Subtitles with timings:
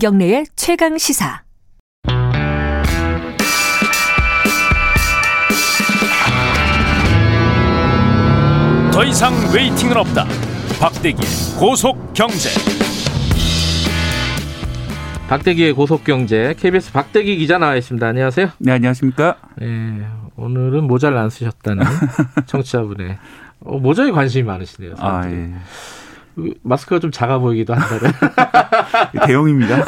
[0.00, 1.42] 김경래의 최강 시사.
[8.90, 10.24] 더 이상 웨이팅은 없다.
[10.80, 11.28] 박대기의
[11.58, 12.48] 고속 경제.
[15.28, 18.06] 박대기의 고속 경제 KBS 박대기 기자 나와 있습니다.
[18.06, 18.48] 안녕하세요.
[18.58, 19.36] 네, 안녕하십니까?
[19.58, 20.06] 네,
[20.36, 21.84] 오늘은 모자를 안 쓰셨다는
[22.46, 23.18] 청취자분의
[23.66, 24.94] 어, 모자에 관심이 많으시네요.
[24.96, 25.40] 아, 사람들이.
[25.42, 25.54] 예.
[26.62, 28.12] 마스크가 좀 작아 보이기도 한다는.
[29.26, 29.84] 대형입니다.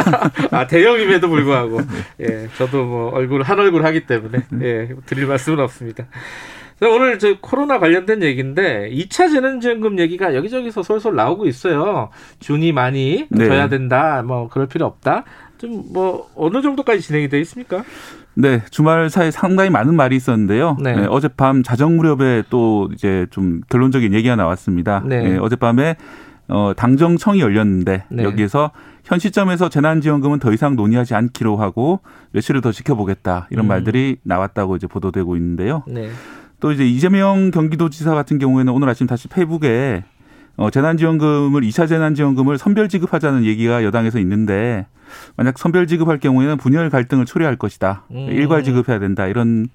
[0.50, 1.80] 아 대형임에도 불구하고
[2.20, 6.06] 예 저도 뭐 얼굴 한 얼굴 하기 때문에 예 드릴 말씀은 없습니다.
[6.80, 12.10] 자, 오늘 저 코로나 관련된 얘기인데 2차 재난지원금 얘기가 여기저기서 솔솔 나오고 있어요.
[12.40, 13.46] 준이 많이 네.
[13.46, 14.22] 줘야 된다.
[14.26, 15.24] 뭐 그럴 필요 없다.
[15.58, 17.84] 좀 뭐 어느 정도까지 진행이 돼 있습니까?
[18.34, 20.76] 네, 주말 사이 상당히 많은 말이 있었는데요.
[20.80, 20.96] 네.
[20.96, 25.02] 네, 어젯밤 자정 무렵에 또 이제 좀 결론적인 얘기가 나왔습니다.
[25.04, 25.22] 네.
[25.22, 25.96] 네, 어젯밤에
[26.48, 28.24] 어, 당정청이 열렸는데 네.
[28.24, 28.72] 여기에서
[29.04, 32.00] 현 시점에서 재난지원금은 더 이상 논의하지 않기로 하고
[32.32, 33.68] 며칠을 더 지켜보겠다 이런 음.
[33.68, 35.82] 말들이 나왔다고 이제 보도되고 있는데요.
[35.86, 36.10] 네.
[36.60, 40.04] 또 이제 이재명 경기도지사 같은 경우에는 오늘 아침 다시 페이북에
[40.56, 44.86] 어, 재난지원금을 2차 재난지원금을 선별 지급하자는 얘기가 여당에서 있는데
[45.36, 48.04] 만약 선별 지급할 경우에는 분열 갈등을 초래할 것이다.
[48.10, 48.28] 음.
[48.30, 49.26] 일괄 지급해야 된다.
[49.26, 49.68] 이런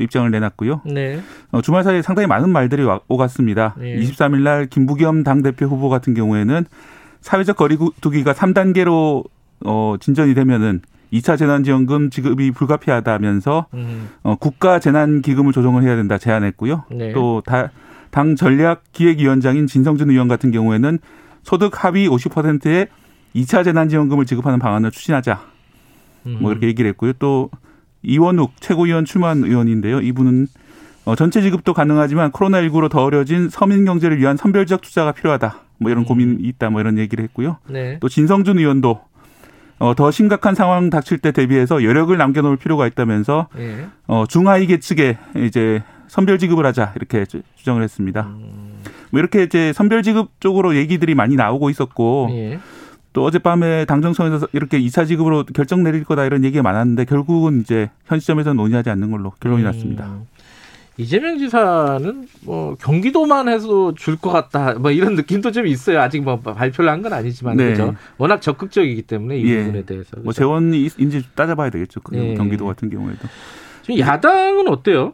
[0.00, 0.80] 또 입장을 내놨고요.
[0.86, 1.20] 네.
[1.52, 3.74] 어, 주말 사이에 상당히 많은 말들이 와- 오갔습니다.
[3.78, 3.96] 네.
[4.00, 6.64] 23일 날 김부겸 당대표 후보 같은 경우에는
[7.20, 9.24] 사회적 거리두기가 3단계로
[9.66, 10.80] 어, 진전이 되면은
[11.12, 16.84] 2차 재난지원금 지급이 불가피하다면서 음, 어, 국가 재난기금을 조정을 해야 된다 제안했고요.
[16.92, 17.12] 네.
[17.12, 20.98] 또당 전략 기획위원장인 진성준 의원 같은 경우에는
[21.42, 22.86] 소득 합의 50%의
[23.34, 25.40] 2차 재난지원금을 지급하는 방안을 추진하자.
[26.26, 26.38] 음.
[26.40, 27.12] 뭐 이렇게 얘기를 했고요.
[27.18, 27.50] 또
[28.02, 30.00] 이원욱 최고위원 출마한 의원인데요.
[30.00, 30.46] 이분은
[31.04, 35.56] 어, 전체 지급도 가능하지만 코로나19로 더 어려진 서민 경제를 위한 선별적 투자가 필요하다.
[35.78, 36.06] 뭐 이런 음.
[36.06, 36.70] 고민이 있다.
[36.70, 37.56] 뭐 이런 얘기를 했고요.
[37.68, 37.98] 네.
[38.00, 39.00] 또 진성준 의원도
[39.78, 43.86] 어, 더 심각한 상황 닥칠 때 대비해서 여력을 남겨놓을 필요가 있다면서 예.
[44.06, 48.22] 어, 중하위 계측에 이제 선별 지급을 하자 이렇게 주- 주장을 했습니다.
[48.26, 48.74] 음,
[49.10, 52.58] 뭐 이렇게 이제 선별 지급 쪽으로 얘기들이 많이 나오고 있었고 예.
[53.12, 58.20] 또 어젯밤에 당정청에서 이렇게 2차 지급으로 결정 내릴 거다 이런 얘기가 많았는데 결국은 이제 현
[58.20, 60.06] 시점에서 논의하지 않는 걸로 결론이 났습니다.
[60.06, 60.26] 음.
[60.96, 66.00] 이재명 지사는 뭐 경기도만 해서 줄 것 같다 뭐 이런 느낌도 좀 있어요.
[66.00, 67.70] 아직 뭐 발표를 한 건 아니지만 네.
[67.70, 67.94] 그죠.
[68.18, 69.64] 워낙 적극적이기 때문에 이 예.
[69.64, 70.40] 부분에 대해서 뭐 그죠?
[70.42, 72.00] 재원인지 따져봐야 되겠죠.
[72.00, 72.34] 그 예.
[72.34, 73.26] 경기도 같은 경우에도
[73.82, 75.12] 지금 야당은 어때요?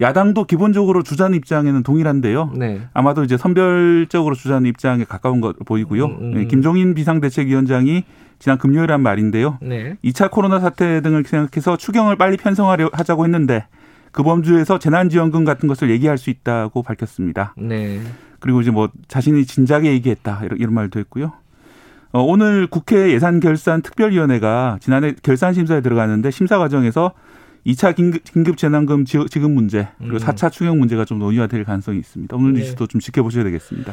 [0.00, 2.52] 야당도 기본적으로 주자는 입장에는 동일한데요.
[2.56, 2.82] 네.
[2.92, 6.04] 아마도 이제 선별적으로 주자는 입장에 가까운 것 보이고요.
[6.06, 6.40] 음, 음.
[6.40, 8.04] 예, 김종인 비상대책위원장이
[8.38, 9.58] 지난 금요일에 한 말인데요.
[9.62, 9.96] 네.
[10.04, 13.66] 2차 코로나 사태 등을 생각해서 추경을 빨리 편성하려 하자고 했는데
[14.12, 17.54] 그 범주에서 재난지원금 같은 것을 얘기할 수 있다고 밝혔습니다.
[17.56, 18.00] 네.
[18.40, 21.32] 그리고 이제 뭐 자신이 진작에 얘기했다 이런, 이런 말도 했고요.
[22.12, 27.12] 어, 오늘 국회 예산결산 특별위원회가 지난해 결산 심사에 들어갔는데 심사 과정에서
[27.66, 30.18] 2차 긴급, 긴급 재난금 지- 지급 문제 그리고 음.
[30.18, 32.36] 4차 추경 문제가 좀 논의가 될 가능성이 있습니다.
[32.36, 32.60] 오늘 네.
[32.60, 33.92] 뉴스도 좀 지켜보셔야 되겠습니다.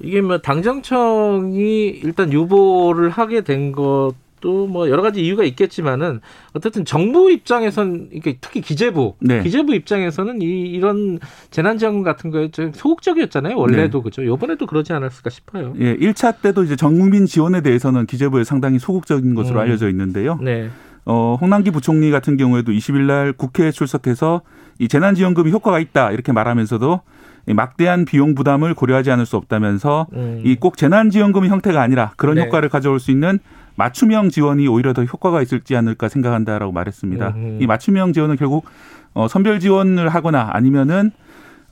[0.00, 6.20] 이게 뭐 당정청이 일단 유보를 하게 된 것도 뭐 여러 가지 이유가 있겠지만은
[6.52, 9.42] 어쨌든 정부 입장에선 이게 특히 기재부 네.
[9.42, 11.18] 기재부 입장에서는 이 이런
[11.50, 14.02] 재난지원금 같은 거에 좀 소극적이었잖아요 원래도 네.
[14.04, 15.74] 그죠 이번에도 그러지 않았을까 싶어요.
[15.78, 19.60] 예, 1차 때도 이제 전국민 지원에 대해서는 기재부에 상당히 소극적인 것으로 음.
[19.60, 20.38] 알려져 있는데요.
[20.42, 20.70] 네.
[21.06, 24.42] 어, 홍남기 부총리 같은 경우에도 20일 날 국회에 출석해서
[24.78, 27.00] 이 재난지원금이 효과가 있다 이렇게 말하면서도
[27.46, 30.42] 이 막대한 비용 부담을 고려하지 않을 수 없다면서 음.
[30.44, 32.44] 이꼭 재난지원금의 형태가 아니라 그런 네.
[32.44, 33.38] 효과를 가져올 수 있는
[33.76, 37.34] 맞춤형 지원이 오히려 더 효과가 있을지 않을까 생각한다라고 말했습니다.
[37.36, 37.62] 음흠.
[37.62, 38.64] 이 맞춤형 지원은 결국
[39.12, 41.10] 어, 선별 지원을 하거나 아니면은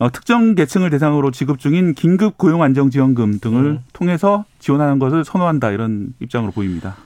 [0.03, 3.79] 어, 특정 계층을 대상으로 지급 중인 긴급 고용 안정 지원금 등을 음.
[3.93, 6.97] 통해서 지원하는 것을 선호한다 이런 입장으로 보입니다.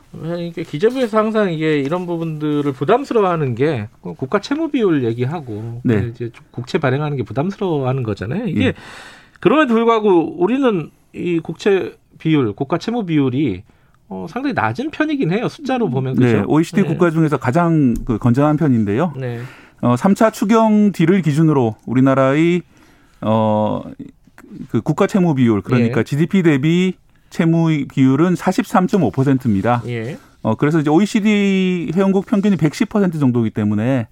[0.64, 6.08] 기재부에서 항상 이게 이런 부분들을 부담스러워하는 게 국가 채무 비율 얘기하고 네.
[6.08, 8.46] 이제 국채 발행하는 게 부담스러워하는 거잖아요.
[8.46, 8.74] 이게 예.
[9.40, 13.64] 그럼에도 불구하고 우리는 이 국채 비율, 국가 채무 비율이
[14.08, 15.48] 어, 상당히 낮은 편이긴 해요.
[15.48, 16.36] 숫자로 보면 그죠?
[16.38, 16.88] 네, OECD 네.
[16.88, 19.12] 국가 중에서 가장 그 건전한 편인데요.
[19.18, 19.40] 네.
[19.82, 22.62] 어, 3차 추경 뒤를 기준으로 우리나라의
[23.28, 23.82] 어,
[24.70, 26.04] 그 국가 채무 비율 그러니까 예.
[26.04, 26.94] GDP 대비
[27.30, 29.82] 채무 비율은 43.5%입니다.
[29.88, 30.16] 예.
[30.42, 34.06] 어, 그래서 이제 OECD 회원국 평균이 110% 정도이기 때문에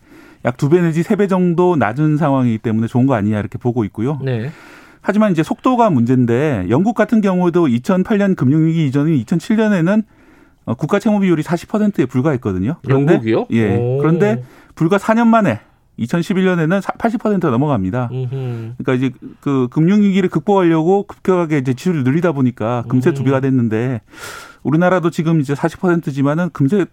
[0.45, 3.85] 약 두 배 내지 세 배 정도 낮은 상황이기 때문에 좋은 거 아니냐 이렇게 보고
[3.85, 4.19] 있고요.
[4.23, 4.51] 네.
[5.01, 10.03] 하지만 이제 속도가 문제인데 영국 같은 경우도 2008년 금융위기 이전인 2007년에는
[10.67, 12.77] 어, 국가 채무 비율이 40%에 불과했거든요.
[12.85, 13.47] 그런데 영국이요?
[13.53, 13.77] 예.
[13.77, 13.99] 오.
[13.99, 14.43] 그런데
[14.75, 15.61] 불과 4년 만에
[15.99, 18.08] 2011년에는 80%가 넘어갑니다.
[18.79, 19.11] 그러니까 이제
[19.41, 23.14] 그 금융위기를 극복하려고 급격하게 이제 지출을 늘리다 보니까 금세 음.
[23.14, 24.00] 두 배가 됐는데
[24.62, 26.87] 우리나라도 지금 이제 40%지만은 금세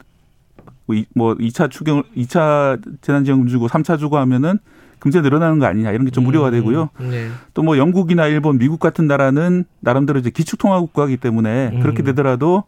[0.86, 4.60] 뭐, 이- 뭐 2차 추경 2차 재난지원금 주고 3차 주고 하면은
[5.00, 6.90] 금세 늘어나는 거 아니냐 이런 게 좀 우려가 되고요.
[7.00, 7.30] 네.
[7.56, 11.80] 또뭐 영국이나 일본, 미국 같은 나라는 나름대로 이제 기축통화 국가이기 때문에 음.
[11.80, 12.66] 그렇게 되더라도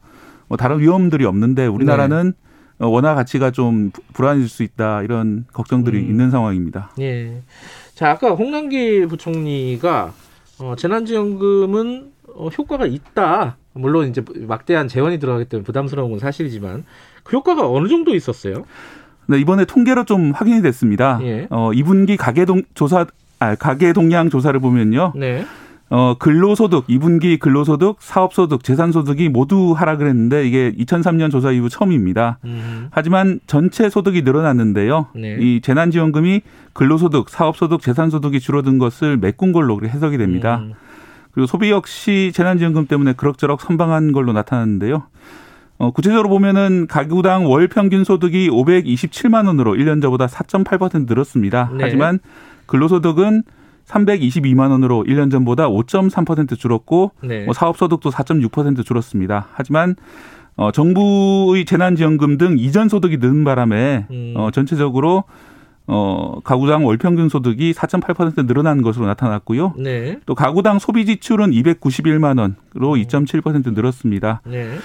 [0.47, 2.42] 뭐 다른 위험들이 없는데 우리나라는 어,
[2.79, 6.03] 원화 가치가 좀 부- 불안해질 수 있다 이런 걱정들이 음.
[6.09, 6.91] 있는 상황입니다.
[6.99, 7.41] 예.
[7.95, 10.13] 자, 아까 홍남기 부총리가
[10.59, 13.57] 어, 재난지원금은 어, 효과가 있다.
[13.73, 16.83] 물론 이제 막대한 재원이 들어가기 때문에 부담스러운 건 사실이지만
[17.23, 18.65] 그 효과가 어느 정도 있었어요?
[19.27, 21.19] 네, 이번에 통계로 좀 확인이 됐습니다.
[21.23, 21.47] 예.
[21.49, 23.05] 어, 2분기 가계 동 조사
[23.39, 25.13] 아, 가계 동향 조사를 보면요.
[25.15, 25.45] 네.
[25.89, 32.39] 어, 근로소득, 2분기 근로소득, 사업소득, 재산소득이 모두 하락을 했는데 이게 2003년 조사 이후 처음입니다.
[32.45, 32.87] 음.
[32.89, 35.07] 하지만 전체 소득이 늘어났는데요.
[35.13, 35.37] 네.
[35.39, 36.41] 이 재난지원금이
[36.73, 40.61] 근로소득, 사업소득, 재산소득이 줄어든 것을 메꾼 걸로 해석이 됩니다.
[40.63, 40.73] 음.
[41.31, 45.03] 그리고 소비 역시 재난지원금 때문에 그럭저럭 선방한 걸로 나타났는데요.
[45.77, 51.71] 어, 구체적으로 보면은 가구당 월 평균 소득이 527만 원으로 1년 전보다 4.8% 늘었습니다.
[51.73, 51.83] 네.
[51.83, 52.19] 하지만
[52.67, 53.43] 근로소득은
[53.87, 57.45] 322만 원으로 1년 전보다 5.3% 줄었고 네.
[57.45, 59.47] 뭐 사업 소득도 4.6% 줄었습니다.
[59.53, 59.95] 하지만
[60.55, 64.33] 어, 정부의 재난지원금 등 이전 소득이 는 바람에 음.
[64.35, 65.23] 어, 전체적으로
[65.85, 69.73] 어, 가구당 월 평균 소득이 4.8% 늘어난 것으로 나타났고요.
[69.77, 70.19] 네.
[70.25, 74.41] 또 가구당 소비 지출은 291만 원으로 2.7% 늘었습니다.
[74.45, 74.77] 네.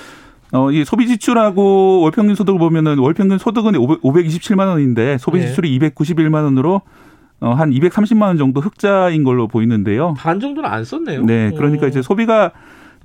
[0.53, 5.39] 어, 이 소비 지출하고 월 평균 소득을 보면은 월 평균 소득은 500, 527만 원인데 소비
[5.39, 5.47] 네.
[5.47, 6.83] 지출이 291만 원으로
[7.41, 10.15] 어, 한 230만 원 정도 흑자인 걸로 보이는데요.
[10.17, 11.25] 반 정도는 안 썼네요.
[11.25, 11.89] 네, 그러니까 어.
[11.89, 12.53] 이제 소비가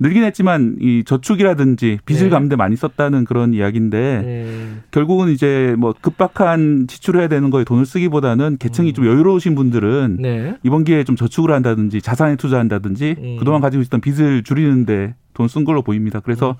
[0.00, 2.28] 늘긴 했지만 이 저축이라든지 빚을 네.
[2.28, 4.66] 갚는데 많이 썼다는 그런 이야기인데 네.
[4.90, 8.92] 결국은 이제 뭐 급박한 지출해야 되는 거에 돈을 쓰기보다는 계층이 음.
[8.92, 10.56] 좀 여유로우신 분들은 네.
[10.64, 13.36] 이번 기회에 좀 저축을 한다든지 자산에 투자한다든지 음.
[13.38, 16.18] 그동안 가지고 있었던 빚을 줄이는데 돈 쓴 걸로 보입니다.
[16.18, 16.56] 그래서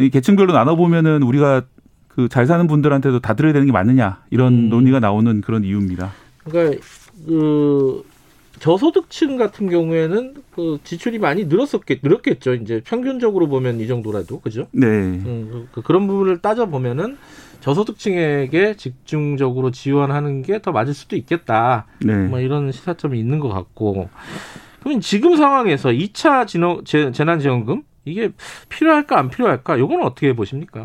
[0.00, 0.04] 음.
[0.06, 1.62] 이 계층별로 나눠 보면은 우리가
[2.08, 4.68] 그 잘 사는 분들한테도 다 드려야 되는 게 맞느냐 이런 음.
[4.68, 6.10] 논의가 나오는 그런 이유입니다.
[6.48, 6.82] 그러니까
[7.26, 8.04] 그
[8.58, 12.54] 저소득층 같은 경우에는 그 지출이 많이 늘었었겠 늘었겠죠.
[12.54, 14.66] 이제 평균적으로 보면 이 정도라도 그죠?
[14.72, 14.86] 네.
[14.86, 17.16] 음, 그, 그런 부분을 따져 보면은
[17.60, 21.86] 저소득층에게 집중적으로 지원하는 게 더 맞을 수도 있겠다.
[22.04, 22.14] 네.
[22.26, 24.08] 뭐 이런 시사점이 있는 것 같고.
[24.80, 28.30] 그러면 지금 상황에서 2차 진호, 재, 재난지원금 이게
[28.68, 29.78] 필요할까 안 필요할까?
[29.78, 30.84] 요거는 어떻게 보십니까?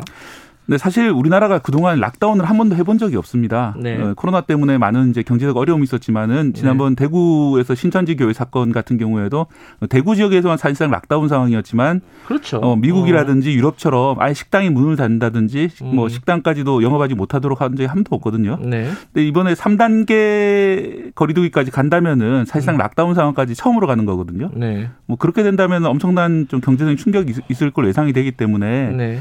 [0.66, 3.74] 근데 사실 우리나라가 그동안 lockdown을 한 번도 해본 적이 없습니다.
[3.78, 4.00] 네.
[4.00, 9.46] 어, 코로나 때문에 많은 이제 경제적 어려움이 있었지만은 지난번 대구에서 신천지 교회 사건 같은 경우에도
[9.90, 12.56] 대구 지역에서만 사실상 lockdown 상황이었지만 그렇죠.
[12.58, 15.96] 어, 미국이라든지 유럽처럼 아예 식당이 문을 닫는다든지 음.
[15.96, 18.52] 뭐 식당까지도 영업하지 못하도록 한 적이 한 번도 없거든요.
[18.54, 18.58] 어.
[18.66, 18.88] 네.
[19.12, 22.78] 근데 이번에 3단계 거리두기까지 간다면은 사실상 음.
[22.78, 24.50] lockdown 상황까지 처음으로 가는 거거든요.
[24.54, 24.88] 네.
[25.04, 29.18] 뭐 그렇게 된다면 엄청난 좀 경제적인 충격이 있- 있을 걸 예상이 되기 때문에 네.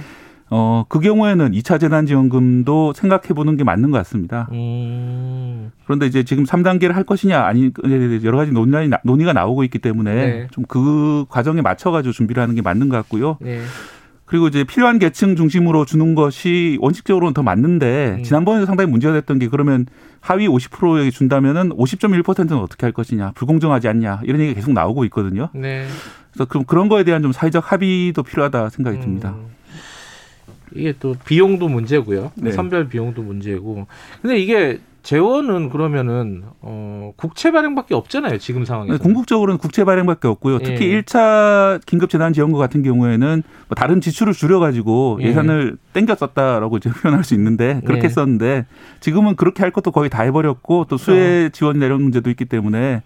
[0.49, 4.47] 어, 그 경우에는 2차 재난지원금도 생각해 보는 게 맞는 것 같습니다.
[4.51, 5.71] 음.
[5.85, 7.71] 그런데 이제 지금 3단계를 할 것이냐, 아니,
[8.23, 10.47] 여러 가지 논란이, 나- 논의가 나오고 있기 때문에 네.
[10.51, 13.37] 좀그 과정에 맞춰가지고 준비를 하는 게 맞는 것 같고요.
[13.41, 13.61] 네.
[14.25, 18.23] 그리고 이제 필요한 계층 중심으로 주는 것이 원칙적으로는 더 맞는데 음.
[18.23, 19.85] 지난번에 상당히 문제가 됐던 게 그러면
[20.21, 25.49] 하위 50%에게 준다면은 50.1%는 어떻게 할 것이냐, 불공정하지 않냐 이런 얘기가 계속 나오고 있거든요.
[25.53, 25.85] 네.
[26.31, 29.35] 그래서 그럼 그런 거에 대한 좀 사회적 합의도 필요하다 생각이 듭니다.
[29.37, 29.47] 음.
[30.75, 32.31] 이게 또 비용도 문제고요.
[32.35, 32.51] 네.
[32.51, 33.87] 선별 비용도 문제고.
[34.21, 38.37] 근데 이게 재원은 그러면은 어 국채 발행밖에 없잖아요.
[38.37, 38.97] 지금 상황에서.
[38.99, 40.59] 궁극적으로는 국채 발행밖에 없고요.
[40.59, 41.01] 특히 예.
[41.01, 45.27] 1차 긴급 재난 지원금 같은 경우에는 뭐 다른 지출을 줄여가지고 예.
[45.27, 48.09] 예산을 땡겨 썼다라고 이제 표현할 수 있는데 그렇게 예.
[48.09, 48.65] 썼는데
[49.01, 53.03] 지금은 그렇게 할 것도 거의 다 해버렸고 또 수혜 지원이나 이런 문제도 있기 때문에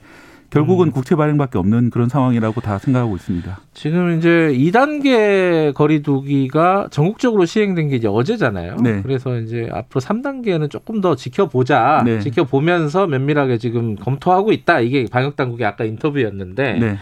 [0.50, 0.92] 결국은 음.
[0.92, 3.60] 국채 발행밖에 없는 그런 상황이라고 다 생각하고 있습니다.
[3.74, 8.78] 지금 이제 2단계 거리두기가 전국적으로 시행된 게 이제 어제잖아요.
[8.78, 9.02] 네.
[9.02, 12.04] 그래서 이제 앞으로 3단계는 조금 더 지켜보자.
[12.06, 12.20] 네.
[12.20, 14.80] 지켜보면서 면밀하게 지금 검토하고 있다.
[14.80, 16.98] 이게 방역 당국의 아까 인터뷰였는데 네.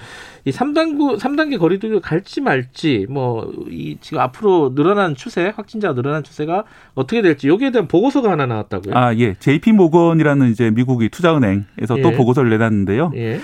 [0.46, 6.64] 이 3단구 3단계 거리두기를 갈지 말지 뭐 이 지금 앞으로 늘어난 추세, 확진자가 늘어난 추세가
[6.94, 8.96] 어떻게 될지 여기에 대한 보고서가 하나 나왔다고요.
[8.96, 9.34] 아, 예.
[9.36, 12.16] JP 모건이라는 이제 미국의 투자은행에서 또 예.
[12.16, 13.12] 보고서를 내놨는데요.
[13.16, 13.40] 예.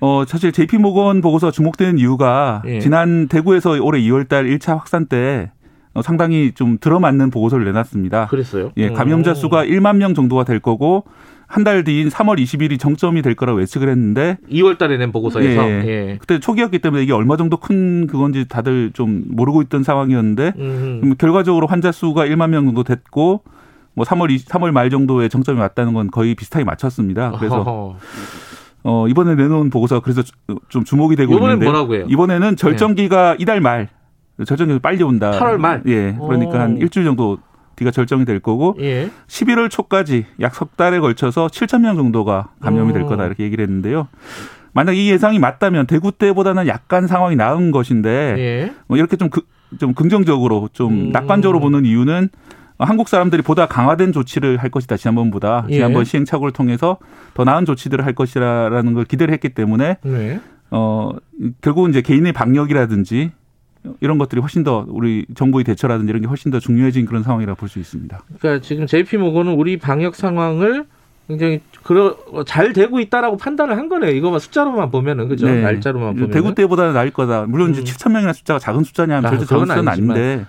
[0.00, 2.80] 어, 사실 JP 모건 보고서 주목되는 이유가 예.
[2.80, 5.63] 지난 대구에서 올해 2월 달 1차 확산 때 어,
[6.02, 8.26] 상당히 좀 들어맞는 보고서를 내놨습니다.
[8.26, 8.72] 그랬어요.
[8.76, 9.34] 예, 감염자 오.
[9.34, 11.04] 수가 1만 명 정도가 될 거고
[11.46, 15.84] 한 달 뒤인 3월 20일이 정점이 될 거라고 예측을 했는데 2월 달에 낸 보고서에서 예.
[15.86, 16.16] 예.
[16.18, 21.14] 그때 초기였기 때문에 이게 얼마 정도 큰 그건지 다들 좀 모르고 있던 상황이었는데 음.
[21.16, 23.42] 결과적으로 환자 수가 1만 명 정도 됐고
[23.94, 27.32] 뭐 3월 20, 3월 말 정도에 정점이 왔다는 건 거의 비슷하게 맞췄습니다.
[27.38, 27.96] 그래서 어허.
[28.86, 30.32] 어, 이번에 내놓은 보고서 그래서 주-
[30.68, 32.06] 좀 주목이 되고 이번엔 있는데 뭐라고 해요?
[32.08, 33.88] 이번에는 절정기가 이달 말
[34.44, 35.30] 절정이 빨리 온다.
[35.32, 35.82] 8월 말?
[35.86, 36.12] 예.
[36.20, 36.60] 그러니까 오.
[36.60, 37.38] 한 일주일 정도
[37.76, 39.10] 뒤가 절정이 될 거고 예.
[39.28, 43.06] 11월 초까지 약 석 달에 걸쳐서 7천 명 정도가 감염이 될 오.
[43.06, 44.08] 거다 이렇게 얘기를 했는데요.
[44.72, 48.72] 만약 이 예상이 맞다면 대구 때보다는 약간 상황이 나은 것인데 예.
[48.88, 49.42] 뭐 이렇게 좀, 그,
[49.78, 51.12] 좀 긍정적으로 좀 음.
[51.12, 52.28] 낙관적으로 보는 이유는
[52.76, 55.74] 한국 사람들이 보다 강화된 조치를 할 것이다 지난번보다 예.
[55.74, 56.98] 지난번 시행착오를 통해서
[57.34, 60.40] 더 나은 조치들을 할 것이라는 걸 기대를 했기 때문에 네.
[60.72, 61.10] 어
[61.60, 63.30] 결국은 이제 개인의 방역이라든지
[64.00, 67.68] 이런 것들이 훨씬 더 우리 정부의 대처라든지 이런 게 훨씬 더 중요해진 그런 상황이라 볼
[67.68, 68.20] 수 있습니다.
[68.38, 70.84] 그러니까 지금 JP 모건은 우리 방역 상황을
[71.28, 74.10] 굉장히 그러 잘 되고 있다라고 판단을 한 거네요.
[74.10, 75.46] 이거만 숫자로만 보면은 그죠?
[75.46, 75.62] 네.
[75.62, 77.46] 날짜로만 보면 대구 때보다는 나을 거다.
[77.46, 77.84] 물론 이제 음.
[77.84, 80.16] 7천 명이나 숫자가 작은 숫자냐 아, 하면 절대 작은 숫자는 아니지만.
[80.16, 80.46] 아닌데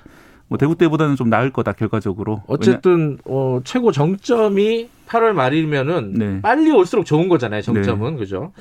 [0.47, 2.43] 뭐 대구 때보다는 좀 나을 거다 결과적으로.
[2.47, 6.41] 어쨌든 어, 최고 정점이 8월 말이면은 네.
[6.41, 7.61] 빨리 올수록 좋은 거잖아요.
[7.61, 8.51] 정점은 그죠?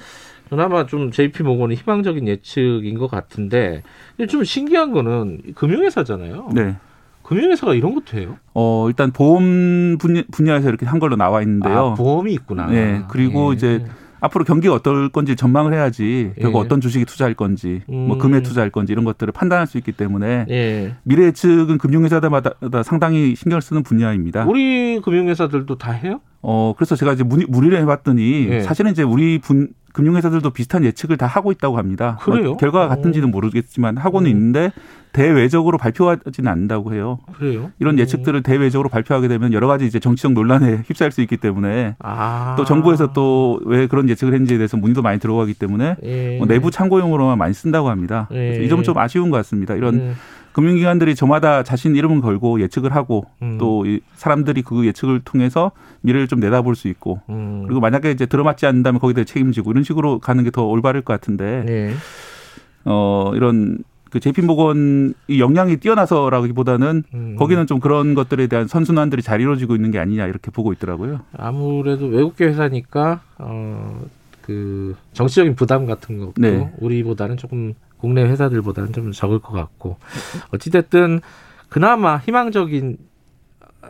[0.48, 3.82] 그나마 좀 JP 모건은 희망적인 예측인 것 같은데
[4.28, 6.50] 좀 신기한 거는 금융회사잖아요.
[6.54, 6.76] 네.
[7.22, 8.36] 금융회사가 이런 것도 해요.
[8.52, 11.92] 어 일단 보험 분야, 분야 에서 이렇게 한 걸로 나와 있는데요.
[11.92, 12.66] 아, 보험이 있구나.
[12.66, 13.56] 네, 그리고 예.
[13.56, 13.84] 이제
[14.20, 16.64] 앞으로 경기가 어떨 건지 전망을 해야지 결국 예.
[16.64, 18.18] 어떤 주식에 투자할 건지 뭐 음.
[18.18, 20.94] 금에 투자할 건지 이런 것들을 판단할 수 있기 때문에 예.
[21.02, 22.52] 미래 예측은 금융회사마다
[22.84, 24.44] 상당히 신경을 쓰는 분야입니다.
[24.46, 26.20] 우리 금융회사들도 다 해요?
[26.46, 28.60] 어 그래서 제가 이제 문의, 문의를 해봤더니 예.
[28.60, 32.18] 사실은 이제 우리 분 금융회사들도 비슷한 예측을 다 하고 있다고 합니다.
[32.20, 32.48] 그래요?
[32.48, 34.36] 뭐 결과가 같은지는 모르겠지만 하고는 음.
[34.36, 34.72] 있는데
[35.12, 37.20] 대외적으로 발표하지는 않는다고 해요.
[37.38, 37.70] 그래요?
[37.78, 37.98] 이런 음.
[38.00, 42.56] 예측들을 대외적으로 발표하게 되면 여러 가지 이제 정치적 논란에 휩싸일 수 있기 때문에 아.
[42.58, 46.38] 또 정부에서 또 왜 그런 예측을 했는지에 대해서 문의도 많이 들어가기 때문에 예.
[46.38, 48.28] 뭐 내부 참고용으로만 많이 쓴다고 합니다.
[48.32, 48.62] 예.
[48.64, 49.74] 이 점은 좀 아쉬운 것 같습니다.
[49.74, 50.14] 이런 음.
[50.54, 53.58] 금융기관들이 저마다 자신 이름을 걸고 예측을 하고 음.
[53.58, 57.64] 또이 사람들이 그 예측을 통해서 미래를 좀 내다볼 수 있고 음.
[57.66, 61.12] 그리고 만약에 이제 들어맞지 않는다면 거기에 대해 책임지고 이런 식으로 가는 게 더 올바를 것
[61.12, 61.94] 같은데 예.
[62.84, 63.78] 어 이런
[64.10, 67.36] 그 제이피모건이 역량이 뛰어나서라기보다는 음.
[67.36, 71.22] 거기는 좀 그런 것들에 대한 선순환들이 잘 이루어지고 있는 게 아니냐 이렇게 보고 있더라고요.
[71.36, 74.00] 아무래도 외국계 회사니까 어,
[74.42, 76.72] 그 정치적인 부담 같은 것도 네.
[76.78, 79.96] 우리보다는 조금 국내 회사들보다는 좀 적을 것 같고
[80.52, 81.22] 어찌됐든
[81.70, 82.98] 그나마 희망적인
[83.80, 83.88] 어,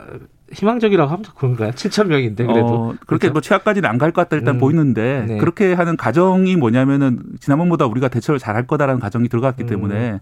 [0.53, 1.71] 희망적이라고 하면 그런가요?
[1.71, 3.33] 7천 명인데 그래도 어, 그렇게 그렇죠?
[3.33, 4.59] 뭐 최악까지는 안 갈 것 같다 일단 음.
[4.61, 5.37] 보이는데 네.
[5.37, 9.67] 그렇게 하는 가정이 뭐냐면은 지난번보다 우리가 대처를 잘 할 거다라는 가정이 들어갔기 음.
[9.67, 10.21] 때문에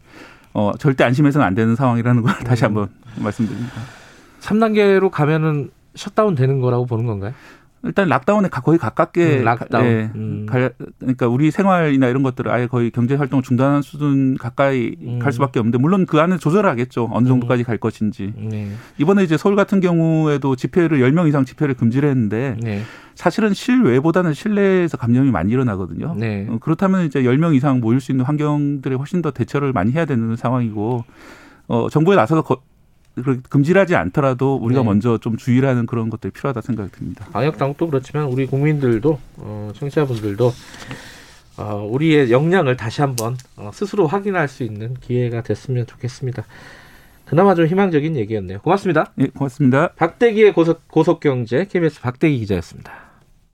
[0.55, 3.73] 어, 절대 안심해서는 안 되는 상황이라는 걸 다시 한번 말씀드립니다.
[4.41, 7.33] 3단계로 가면은 셧다운 되는 거라고 보는 건가요?
[7.85, 9.83] 일단 lockdown에 가- 거의 가깝게 음, lockdown.
[9.83, 10.45] 가- 예, 음.
[10.47, 15.19] 갈- 그러니까 우리 생활이나 이런 것들을 아예 거의 경제 활동을 중단하는 수준 가까이 음.
[15.19, 18.69] 갈 수밖에 없는데 물론 그 안에 조절하겠죠 어느 정도까지 갈 것인지 네.
[18.97, 22.81] 이번에 이제 서울 같은 경우에도 집회를 10명 이상 집회를 금지를 했는데 네.
[23.15, 26.15] 사실은 실외보다는 실내에서 감염이 많이 일어나거든요.
[26.17, 26.47] 네.
[26.49, 30.35] 어, 그렇다면 이제 10명 이상 모일 수 있는 환경들에 훨씬 더 대처를 많이 해야 되는
[30.37, 31.03] 상황이고
[31.67, 32.61] 어, 정부에 나서서 거,
[33.49, 34.87] 금지를 하지 않더라도 우리가 네.
[34.87, 37.27] 먼저 좀 주의를 하는 그런 것들이 필요하다 생각이 듭니다.
[37.31, 40.51] 방역 당국도 그렇지만 우리 국민들도 어, 청취자분들도
[41.57, 46.45] 어, 우리의 역량을 다시 한번 어, 스스로 확인할 수 있는 기회가 됐으면 좋겠습니다.
[47.25, 48.59] 그나마 좀 희망적인 얘기였네요.
[48.61, 49.11] 고맙습니다.
[49.19, 49.89] 예, 고맙습니다.
[49.93, 53.02] 박대기의 고속, 고속경제 KBS 박대기 기자였습니다.